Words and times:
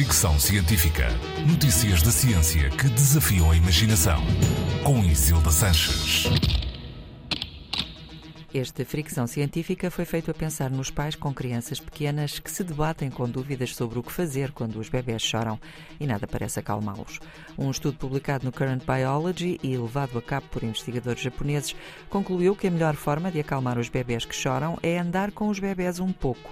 Fricção 0.00 0.38
Científica. 0.40 1.08
Notícias 1.46 2.00
da 2.00 2.10
ciência 2.10 2.70
que 2.70 2.88
desafiam 2.88 3.50
a 3.50 3.54
imaginação. 3.54 4.18
Com 4.82 5.04
Isilda 5.04 5.50
Sanches. 5.50 6.24
Esta 8.52 8.82
fricção 8.82 9.26
científica 9.26 9.90
foi 9.90 10.06
feito 10.06 10.30
a 10.30 10.34
pensar 10.34 10.70
nos 10.70 10.90
pais 10.90 11.14
com 11.14 11.34
crianças 11.34 11.78
pequenas 11.78 12.38
que 12.38 12.50
se 12.50 12.64
debatem 12.64 13.10
com 13.10 13.28
dúvidas 13.28 13.76
sobre 13.76 13.98
o 13.98 14.02
que 14.02 14.10
fazer 14.10 14.52
quando 14.52 14.80
os 14.80 14.88
bebés 14.88 15.20
choram 15.20 15.60
e 16.00 16.06
nada 16.06 16.26
parece 16.26 16.58
acalmá-los. 16.58 17.20
Um 17.58 17.70
estudo 17.70 17.98
publicado 17.98 18.46
no 18.46 18.52
Current 18.52 18.84
Biology 18.86 19.60
e 19.62 19.76
levado 19.76 20.16
a 20.16 20.22
cabo 20.22 20.46
por 20.50 20.64
investigadores 20.64 21.20
japoneses 21.20 21.76
concluiu 22.08 22.56
que 22.56 22.68
a 22.68 22.70
melhor 22.70 22.94
forma 22.94 23.30
de 23.30 23.40
acalmar 23.40 23.78
os 23.78 23.90
bebés 23.90 24.24
que 24.24 24.34
choram 24.34 24.78
é 24.82 24.98
andar 24.98 25.30
com 25.30 25.50
os 25.50 25.58
bebés 25.58 26.00
um 26.00 26.10
pouco. 26.10 26.50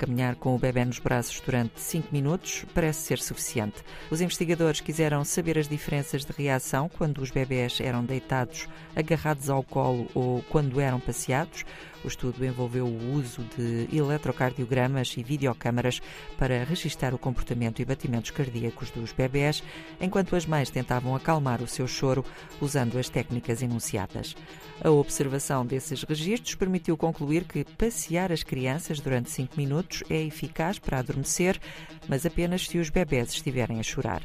Caminhar 0.00 0.34
com 0.36 0.54
o 0.54 0.58
bebê 0.58 0.82
nos 0.82 0.98
braços 0.98 1.42
durante 1.44 1.78
5 1.78 2.08
minutos 2.10 2.64
parece 2.72 3.02
ser 3.02 3.18
suficiente. 3.18 3.84
Os 4.10 4.22
investigadores 4.22 4.80
quiseram 4.80 5.22
saber 5.26 5.58
as 5.58 5.68
diferenças 5.68 6.24
de 6.24 6.32
reação 6.32 6.88
quando 6.88 7.18
os 7.18 7.30
bebés 7.30 7.78
eram 7.82 8.02
deitados, 8.02 8.66
agarrados 8.96 9.50
ao 9.50 9.62
colo 9.62 10.08
ou 10.14 10.42
quando 10.48 10.80
eram 10.80 10.98
passeados. 10.98 11.66
O 12.04 12.08
estudo 12.08 12.44
envolveu 12.44 12.86
o 12.86 13.12
uso 13.12 13.42
de 13.56 13.88
eletrocardiogramas 13.94 15.14
e 15.16 15.22
videocâmaras 15.22 16.00
para 16.38 16.64
registar 16.64 17.14
o 17.14 17.18
comportamento 17.18 17.80
e 17.80 17.84
batimentos 17.84 18.30
cardíacos 18.30 18.90
dos 18.90 19.12
bebés, 19.12 19.62
enquanto 20.00 20.34
as 20.34 20.46
mães 20.46 20.70
tentavam 20.70 21.14
acalmar 21.14 21.62
o 21.62 21.68
seu 21.68 21.86
choro 21.86 22.24
usando 22.60 22.98
as 22.98 23.08
técnicas 23.08 23.62
enunciadas. 23.62 24.34
A 24.82 24.90
observação 24.90 25.66
desses 25.66 26.02
registros 26.02 26.54
permitiu 26.54 26.96
concluir 26.96 27.44
que 27.44 27.64
passear 27.64 28.32
as 28.32 28.42
crianças 28.42 28.98
durante 28.98 29.30
5 29.30 29.56
minutos 29.56 30.02
é 30.08 30.22
eficaz 30.22 30.78
para 30.78 30.98
adormecer, 30.98 31.60
mas 32.08 32.24
apenas 32.24 32.66
se 32.66 32.78
os 32.78 32.88
bebés 32.88 33.30
estiverem 33.30 33.78
a 33.78 33.82
chorar. 33.82 34.22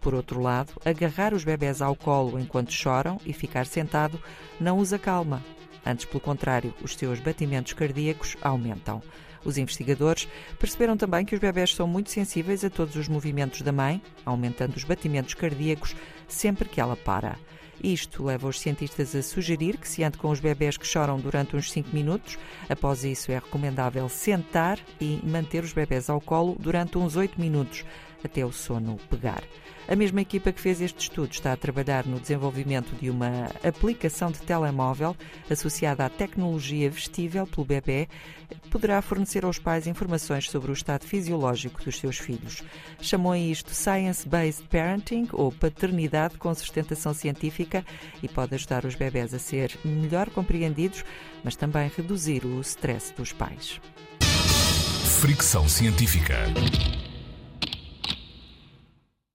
Por 0.00 0.14
outro 0.14 0.40
lado, 0.40 0.72
agarrar 0.84 1.32
os 1.32 1.44
bebés 1.44 1.80
ao 1.80 1.94
colo 1.94 2.38
enquanto 2.38 2.72
choram 2.72 3.20
e 3.24 3.32
ficar 3.32 3.66
sentado 3.66 4.20
não 4.60 4.78
os 4.78 4.92
acalma. 4.92 5.40
Antes, 5.84 6.04
pelo 6.04 6.20
contrário, 6.20 6.74
os 6.82 6.94
seus 6.94 7.20
batimentos 7.20 7.72
cardíacos 7.72 8.36
aumentam. 8.40 9.02
Os 9.44 9.58
investigadores 9.58 10.28
perceberam 10.58 10.96
também 10.96 11.24
que 11.24 11.34
os 11.34 11.40
bebés 11.40 11.74
são 11.74 11.86
muito 11.86 12.10
sensíveis 12.10 12.64
a 12.64 12.70
todos 12.70 12.94
os 12.96 13.08
movimentos 13.08 13.62
da 13.62 13.72
mãe, 13.72 14.00
aumentando 14.24 14.76
os 14.76 14.84
batimentos 14.84 15.34
cardíacos 15.34 15.96
sempre 16.28 16.68
que 16.68 16.80
ela 16.80 16.96
para. 16.96 17.36
Isto 17.82 18.22
leva 18.22 18.46
os 18.46 18.60
cientistas 18.60 19.16
a 19.16 19.22
sugerir 19.22 19.76
que 19.76 19.88
se 19.88 20.04
ande 20.04 20.16
com 20.16 20.30
os 20.30 20.38
bebés 20.38 20.76
que 20.76 20.86
choram 20.86 21.18
durante 21.18 21.56
uns 21.56 21.72
5 21.72 21.90
minutos. 21.92 22.38
Após 22.68 23.02
isso, 23.02 23.32
é 23.32 23.34
recomendável 23.34 24.08
sentar 24.08 24.78
e 25.00 25.18
manter 25.24 25.64
os 25.64 25.72
bebés 25.72 26.08
ao 26.08 26.20
colo 26.20 26.56
durante 26.60 26.96
uns 26.96 27.16
8 27.16 27.40
minutos, 27.40 27.84
até 28.24 28.44
o 28.44 28.52
sono 28.52 28.98
pegar. 29.10 29.42
A 29.88 29.96
mesma 29.96 30.20
equipa 30.20 30.52
que 30.52 30.60
fez 30.60 30.80
este 30.80 31.00
estudo 31.00 31.32
está 31.32 31.52
a 31.52 31.56
trabalhar 31.56 32.06
no 32.06 32.20
desenvolvimento 32.20 32.94
de 33.00 33.10
uma 33.10 33.50
aplicação 33.64 34.30
de 34.30 34.38
telemóvel 34.40 35.16
associada 35.50 36.06
à 36.06 36.08
tecnologia 36.08 36.88
vestível 36.88 37.46
pelo 37.46 37.66
bebê, 37.66 38.08
que 38.48 38.68
poderá 38.68 39.02
fornecer 39.02 39.44
aos 39.44 39.58
pais 39.58 39.86
informações 39.86 40.48
sobre 40.48 40.70
o 40.70 40.74
estado 40.74 41.04
fisiológico 41.04 41.82
dos 41.84 41.98
seus 41.98 42.16
filhos. 42.16 42.62
Chamou 43.00 43.32
a 43.32 43.38
isto 43.38 43.74
Science-Based 43.74 44.68
Parenting 44.68 45.28
ou 45.32 45.50
paternidade 45.50 46.38
com 46.38 46.54
sustentação 46.54 47.12
científica 47.12 47.84
e 48.22 48.28
pode 48.28 48.54
ajudar 48.54 48.84
os 48.84 48.94
bebés 48.94 49.34
a 49.34 49.38
ser 49.38 49.76
melhor 49.84 50.30
compreendidos, 50.30 51.04
mas 51.42 51.56
também 51.56 51.90
reduzir 51.94 52.44
o 52.46 52.60
stress 52.60 53.12
dos 53.14 53.32
pais. 53.32 53.80
Fricção 55.20 55.68
Científica. 55.68 56.44